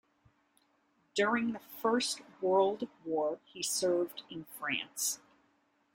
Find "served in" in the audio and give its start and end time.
3.61-4.45